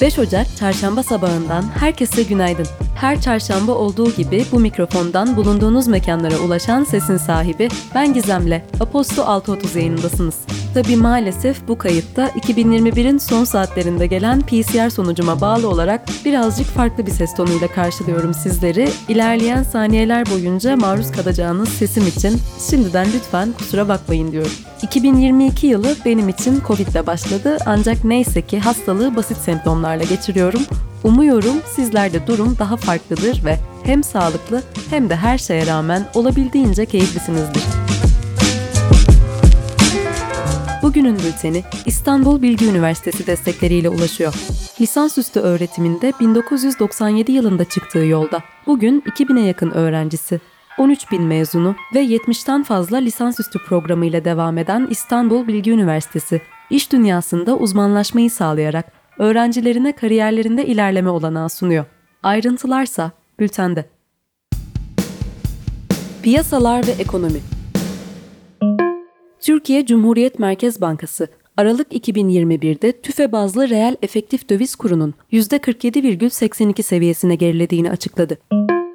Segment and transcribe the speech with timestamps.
[0.00, 2.66] 5 Ocak çarşamba sabahından herkese günaydın.
[2.96, 9.76] Her çarşamba olduğu gibi bu mikrofondan bulunduğunuz mekanlara ulaşan sesin sahibi ben Gizem'le Aposto 630
[9.76, 10.57] yayınındasınız.
[10.74, 17.10] Tabi maalesef bu kayıtta 2021'in son saatlerinde gelen PCR sonucuma bağlı olarak birazcık farklı bir
[17.10, 18.88] ses tonuyla karşılıyorum sizleri.
[19.08, 24.52] İlerleyen saniyeler boyunca maruz kalacağınız sesim için şimdiden lütfen kusura bakmayın diyorum.
[24.82, 30.62] 2022 yılı benim için Covid ile başladı ancak neyse ki hastalığı basit semptomlarla geçiriyorum.
[31.04, 37.62] Umuyorum sizlerde durum daha farklıdır ve hem sağlıklı hem de her şeye rağmen olabildiğince keyiflisinizdir.
[40.88, 44.34] Bugünün bülteni İstanbul Bilgi Üniversitesi destekleriyle ulaşıyor.
[44.80, 50.40] Lisansüstü öğretiminde 1997 yılında çıktığı yolda bugün 2000'e yakın öğrencisi,
[50.78, 57.56] 13 bin mezunu ve 70'ten fazla lisansüstü programıyla devam eden İstanbul Bilgi Üniversitesi, iş dünyasında
[57.56, 61.84] uzmanlaşmayı sağlayarak öğrencilerine kariyerlerinde ilerleme olanağı sunuyor.
[62.22, 63.84] Ayrıntılarsa bültende.
[66.22, 67.57] Piyasalar ve ekonomi
[69.48, 77.90] Türkiye Cumhuriyet Merkez Bankası Aralık 2021'de tüfe bazlı reel efektif döviz kurunun %47,82 seviyesine gerilediğini
[77.90, 78.38] açıkladı.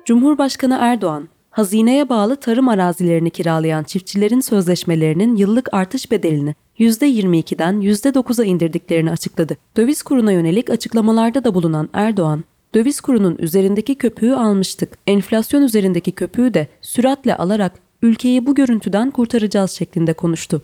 [0.06, 9.12] Cumhurbaşkanı Erdoğan, hazineye bağlı tarım arazilerini kiralayan çiftçilerin sözleşmelerinin yıllık artış bedelini %22'den %9'a indirdiklerini
[9.12, 9.58] açıkladı.
[9.78, 12.44] Döviz kuruna yönelik açıklamalarda da bulunan Erdoğan,
[12.76, 14.98] döviz kurunun üzerindeki köpüğü almıştık.
[15.08, 20.62] Enflasyon üzerindeki köpüğü de süratle alarak ülkeyi bu görüntüden kurtaracağız şeklinde konuştu.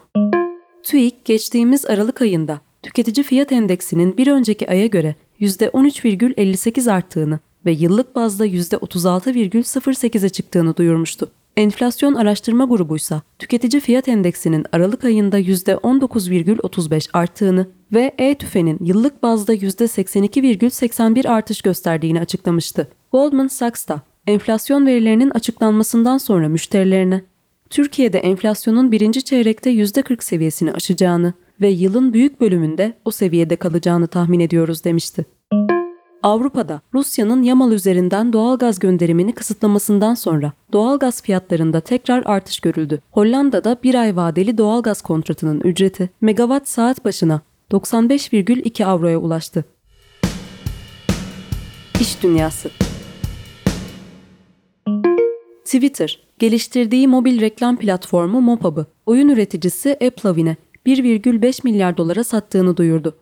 [0.83, 8.15] TÜİK geçtiğimiz Aralık ayında tüketici fiyat endeksinin bir önceki aya göre %13,58 arttığını ve yıllık
[8.15, 11.31] bazda %36,08'e çıktığını duyurmuştu.
[11.57, 19.55] Enflasyon Araştırma Grubu ise tüketici fiyat endeksinin Aralık ayında %19,35 arttığını ve E-TÜFE'nin yıllık bazda
[19.55, 22.87] %82,81 artış gösterdiğini açıklamıştı.
[23.11, 27.21] Goldman Sachs da enflasyon verilerinin açıklanmasından sonra müşterilerine
[27.69, 34.39] Türkiye'de enflasyonun birinci çeyrekte %40 seviyesini aşacağını ve yılın büyük bölümünde o seviyede kalacağını tahmin
[34.39, 35.25] ediyoruz demişti.
[36.23, 43.01] Avrupa'da Rusya'nın Yamal üzerinden doğal gaz gönderimini kısıtlamasından sonra doğal gaz fiyatlarında tekrar artış görüldü.
[43.11, 47.41] Hollanda'da bir ay vadeli doğal gaz kontratının ücreti megawatt saat başına
[47.71, 49.65] 95,2 avroya ulaştı.
[51.99, 52.69] İş Dünyası
[55.69, 63.17] Twitter, geliştirdiği mobil reklam platformu Mopub'ı oyun üreticisi Applevine'e 1,5 milyar dolara sattığını duyurdu.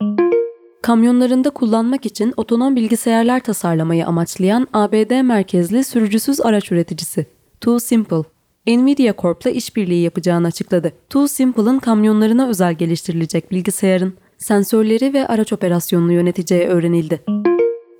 [0.82, 7.26] Kamyonlarında kullanmak için otonom bilgisayarlar tasarlamayı amaçlayan ABD merkezli sürücüsüz araç üreticisi
[7.62, 8.24] Too Simple,
[8.68, 10.92] Nvidia Corp'la işbirliği yapacağını açıkladı.
[11.10, 17.24] Too Simple'ın kamyonlarına özel geliştirilecek bilgisayarın sensörleri ve araç operasyonunu yöneteceği öğrenildi.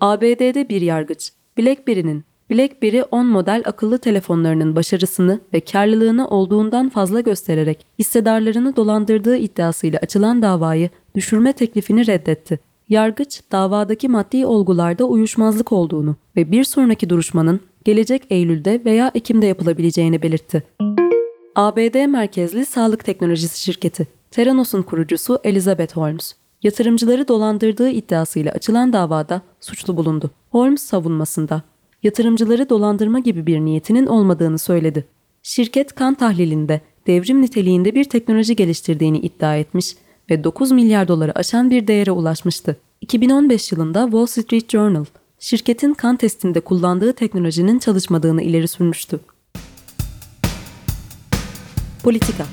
[0.02, 7.86] ABD'de bir yargıç, BlackBerry'nin BlackBerry 10 model akıllı telefonlarının başarısını ve karlılığını olduğundan fazla göstererek
[8.00, 12.60] hissedarlarını dolandırdığı iddiasıyla açılan davayı düşürme teklifini reddetti.
[12.90, 20.22] Yargıç davadaki maddi olgularda uyuşmazlık olduğunu ve bir sonraki duruşmanın gelecek Eylül'de veya Ekim'de yapılabileceğini
[20.22, 20.64] belirtti.
[21.56, 29.98] ABD merkezli sağlık teknolojisi şirketi Theranos'un kurucusu Elizabeth Holmes, yatırımcıları dolandırdığı iddiasıyla açılan davada suçlu
[29.98, 30.32] bulundu.
[30.52, 31.62] Holmes savunmasında
[32.04, 35.06] yatırımcıları dolandırma gibi bir niyetinin olmadığını söyledi.
[35.44, 39.96] Şirket kan tahlilinde devrim niteliğinde bir teknoloji geliştirdiğini iddia etmiş
[40.30, 42.78] ve 9 milyar doları aşan bir değere ulaşmıştı.
[43.02, 45.06] 2015 yılında Wall Street Journal,
[45.40, 49.20] şirketin kan testinde kullandığı teknolojinin çalışmadığını ileri sürmüştü.
[52.04, 52.46] Politika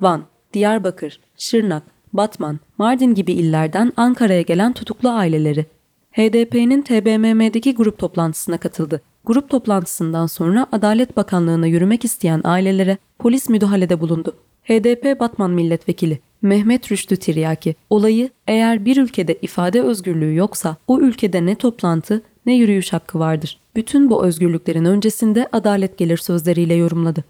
[0.00, 1.82] Van, Diyarbakır, Şırnak,
[2.14, 5.66] Batman, Mardin gibi illerden Ankara'ya gelen tutuklu aileleri
[6.12, 9.00] HDP'nin TBMM'deki grup toplantısına katıldı.
[9.24, 14.34] Grup toplantısından sonra Adalet Bakanlığı'na yürümek isteyen ailelere polis müdahalede bulundu.
[14.64, 21.46] HDP Batman Milletvekili Mehmet Rüştü Tiryaki, olayı eğer bir ülkede ifade özgürlüğü yoksa o ülkede
[21.46, 23.60] ne toplantı ne yürüyüş hakkı vardır.
[23.76, 27.24] Bütün bu özgürlüklerin öncesinde adalet gelir sözleriyle yorumladı.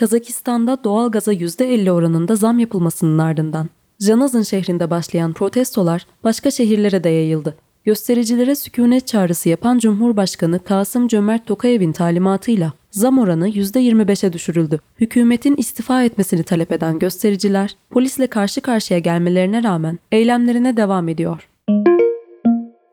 [0.00, 3.68] Kazakistan'da doğal gaza %50 oranında zam yapılmasının ardından
[3.98, 7.56] Janazın şehrinde başlayan protestolar başka şehirlere de yayıldı.
[7.84, 14.80] Göstericilere sükunet çağrısı yapan Cumhurbaşkanı Kasım Cömert Tokayev'in talimatıyla zam oranı %25'e düşürüldü.
[15.00, 21.48] Hükümetin istifa etmesini talep eden göstericiler polisle karşı karşıya gelmelerine rağmen eylemlerine devam ediyor.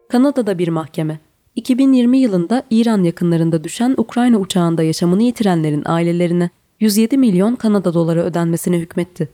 [0.09, 1.19] Kanada'da bir mahkeme
[1.55, 8.77] 2020 yılında İran yakınlarında düşen Ukrayna uçağında yaşamını yitirenlerin ailelerine 107 milyon Kanada doları ödenmesine
[8.77, 9.29] hükmetti.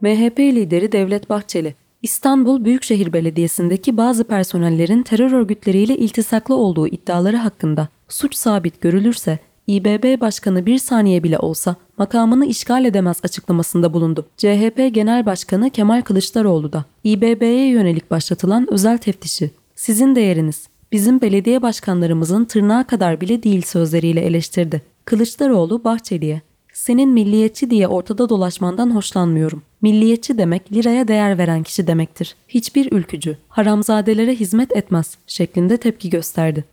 [0.00, 7.88] MHP lideri Devlet Bahçeli, İstanbul Büyükşehir Belediyesi'ndeki bazı personellerin terör örgütleriyle iltisaklı olduğu iddiaları hakkında
[8.08, 14.26] suç sabit görülürse İBB Başkanı bir saniye bile olsa makamını işgal edemez açıklamasında bulundu.
[14.36, 21.62] CHP Genel Başkanı Kemal Kılıçdaroğlu da İBB'ye yönelik başlatılan özel teftişi sizin değeriniz bizim belediye
[21.62, 24.95] başkanlarımızın tırnağı kadar bile değil sözleriyle eleştirdi.
[25.06, 26.42] Kılıçdaroğlu Bahçeli'ye
[26.72, 29.62] senin milliyetçi diye ortada dolaşmandan hoşlanmıyorum.
[29.82, 32.36] Milliyetçi demek liraya değer veren kişi demektir.
[32.48, 36.64] Hiçbir ülkücü haramzadelere hizmet etmez şeklinde tepki gösterdi.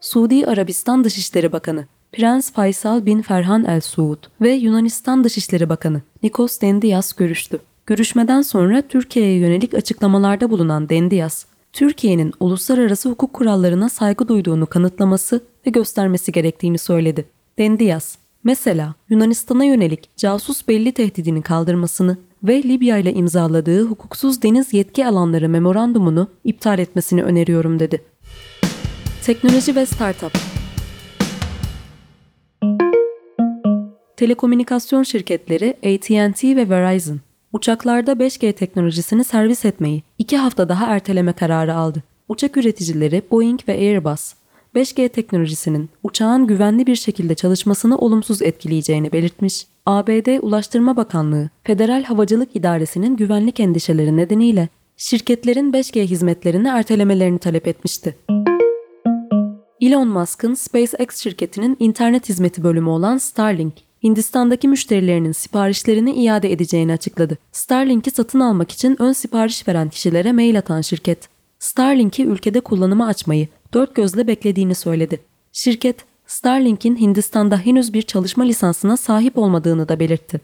[0.00, 6.60] Suudi Arabistan Dışişleri Bakanı Prens Faysal bin Ferhan El Suud ve Yunanistan Dışişleri Bakanı Nikos
[6.60, 7.58] Dendias görüştü.
[7.86, 11.44] Görüşmeden sonra Türkiye'ye yönelik açıklamalarda bulunan Dendias,
[11.76, 17.28] Türkiye'nin uluslararası hukuk kurallarına saygı duyduğunu kanıtlaması ve göstermesi gerektiğini söyledi.
[17.58, 25.06] Dendias, mesela Yunanistan'a yönelik casus belli tehdidini kaldırmasını ve Libya ile imzaladığı hukuksuz deniz yetki
[25.06, 28.04] alanları memorandumunu iptal etmesini öneriyorum dedi.
[29.24, 30.32] Teknoloji ve Startup
[34.16, 37.20] Telekomünikasyon şirketleri AT&T ve Verizon,
[37.56, 42.02] uçaklarda 5G teknolojisini servis etmeyi iki hafta daha erteleme kararı aldı.
[42.28, 44.34] Uçak üreticileri Boeing ve Airbus,
[44.74, 49.66] 5G teknolojisinin uçağın güvenli bir şekilde çalışmasını olumsuz etkileyeceğini belirtmiş.
[49.86, 58.16] ABD Ulaştırma Bakanlığı, Federal Havacılık İdaresi'nin güvenlik endişeleri nedeniyle şirketlerin 5G hizmetlerini ertelemelerini talep etmişti.
[59.80, 63.74] Elon Musk'ın SpaceX şirketinin internet hizmeti bölümü olan Starlink,
[64.06, 67.38] Hindistan'daki müşterilerinin siparişlerini iade edeceğini açıkladı.
[67.52, 73.48] Starlink'i satın almak için ön sipariş veren kişilere mail atan şirket, Starlink'i ülkede kullanıma açmayı
[73.74, 75.20] dört gözle beklediğini söyledi.
[75.52, 80.40] Şirket, Starlink'in Hindistan'da henüz bir çalışma lisansına sahip olmadığını da belirtti.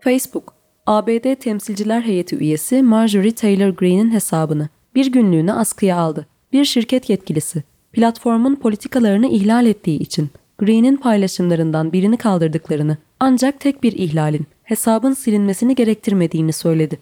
[0.00, 0.54] Facebook,
[0.86, 6.26] ABD Temsilciler Heyeti üyesi Marjorie Taylor Greene'in hesabını bir günlüğüne askıya aldı.
[6.52, 7.62] Bir şirket yetkilisi,
[7.92, 15.74] platformun politikalarını ihlal ettiği için Green'in paylaşımlarından birini kaldırdıklarını ancak tek bir ihlalin hesabın silinmesini
[15.74, 16.98] gerektirmediğini söyledi.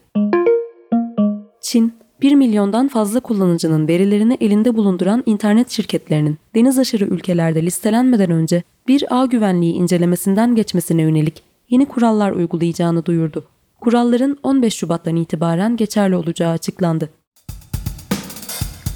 [1.61, 8.63] Çin, 1 milyondan fazla kullanıcının verilerini elinde bulunduran internet şirketlerinin deniz aşırı ülkelerde listelenmeden önce
[8.89, 13.45] bir ağ güvenliği incelemesinden geçmesine yönelik yeni kurallar uygulayacağını duyurdu.
[13.81, 17.11] Kuralların 15 Şubat'tan itibaren geçerli olacağı açıklandı.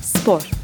[0.03, 0.62] Spor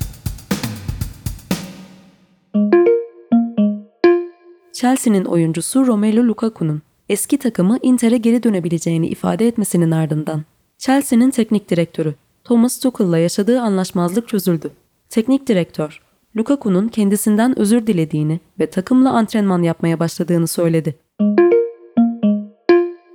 [4.79, 10.45] Chelsea'nin oyuncusu Romelu Lukaku'nun eski takımı Inter'e geri dönebileceğini ifade etmesinin ardından
[10.79, 12.15] Chelsea'nin teknik direktörü
[12.45, 14.71] Thomas Tuchel'la yaşadığı anlaşmazlık çözüldü.
[15.09, 16.03] Teknik direktör,
[16.37, 20.95] Lukaku'nun kendisinden özür dilediğini ve takımla antrenman yapmaya başladığını söyledi.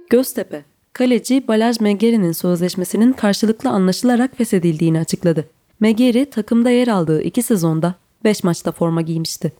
[0.10, 5.50] Göztepe, kaleci Balaj Megeri'nin sözleşmesinin karşılıklı anlaşılarak feshedildiğini açıkladı.
[5.80, 9.54] Megeri takımda yer aldığı iki sezonda 5 maçta forma giymişti.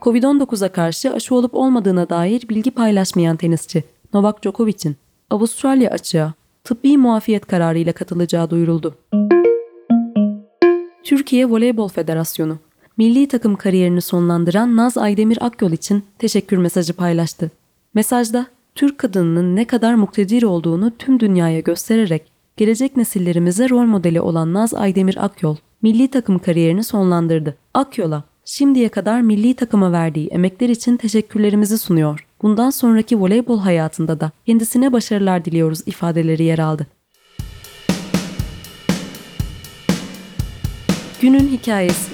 [0.00, 4.96] Covid-19'a karşı aşı olup olmadığına dair bilgi paylaşmayan tenisçi Novak Djokovic'in
[5.30, 6.32] Avustralya açığa
[6.64, 8.94] tıbbi muafiyet kararıyla katılacağı duyuruldu.
[11.04, 12.58] Türkiye Voleybol Federasyonu
[12.96, 17.50] milli takım kariyerini sonlandıran Naz Aydemir Akyol için teşekkür mesajı paylaştı.
[17.94, 22.22] Mesajda Türk kadınının ne kadar muktedir olduğunu tüm dünyaya göstererek
[22.56, 27.56] gelecek nesillerimize rol modeli olan Naz Aydemir Akyol milli takım kariyerini sonlandırdı.
[27.74, 32.26] Akyol'a şimdiye kadar milli takıma verdiği emekler için teşekkürlerimizi sunuyor.
[32.42, 36.86] Bundan sonraki voleybol hayatında da kendisine başarılar diliyoruz ifadeleri yer aldı.
[41.20, 42.10] Günün hikayesi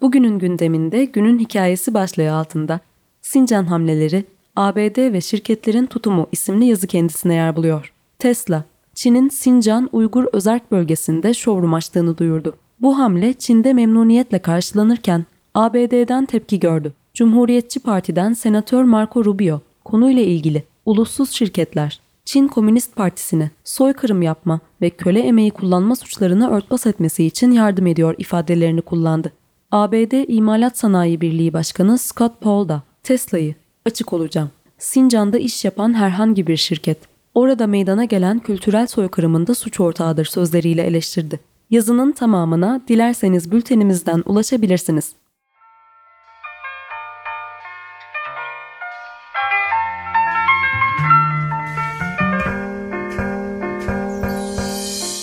[0.00, 2.80] Bugünün gündeminde günün hikayesi başlığı altında
[3.22, 4.24] Sincan hamleleri,
[4.56, 7.92] ABD ve şirketlerin tutumu isimli yazı kendisine yer buluyor.
[8.18, 8.64] Tesla,
[8.96, 12.56] Çin'in Sincan Uygur Özerk bölgesinde showroom açtığını duyurdu.
[12.80, 16.92] Bu hamle Çin'de memnuniyetle karşılanırken ABD'den tepki gördü.
[17.14, 24.90] Cumhuriyetçi Parti'den Senatör Marco Rubio konuyla ilgili ulussuz şirketler Çin Komünist Partisi'ne soykırım yapma ve
[24.90, 29.32] köle emeği kullanma suçlarını örtbas etmesi için yardım ediyor ifadelerini kullandı.
[29.70, 33.54] ABD İmalat Sanayi Birliği Başkanı Scott Paul da Tesla'yı
[33.86, 34.50] açık olacağım.
[34.78, 41.40] Sincan'da iş yapan herhangi bir şirket orada meydana gelen kültürel soykırımında suç ortağıdır sözleriyle eleştirdi.
[41.70, 45.12] Yazının tamamına dilerseniz bültenimizden ulaşabilirsiniz.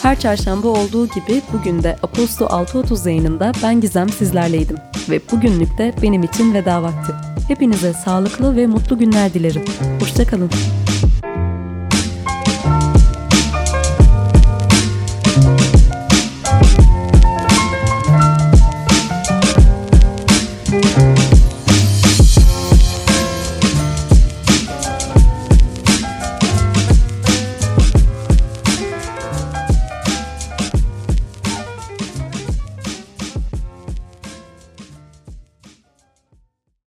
[0.01, 4.77] Her çarşamba olduğu gibi bugün de Aposto 6.30 yayınında ben Gizem sizlerleydim.
[5.09, 7.13] Ve bugünlük de benim için veda vakti.
[7.47, 9.63] Hepinize sağlıklı ve mutlu günler dilerim.
[9.99, 10.49] Hoşçakalın.